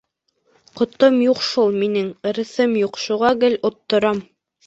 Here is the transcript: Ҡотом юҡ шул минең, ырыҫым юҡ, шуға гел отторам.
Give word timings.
Ҡотом 0.79 1.17
юҡ 1.25 1.43
шул 1.49 1.75
минең, 1.83 2.09
ырыҫым 2.31 2.73
юҡ, 2.79 2.99
шуға 3.05 3.31
гел 3.43 3.59
отторам. 3.71 4.27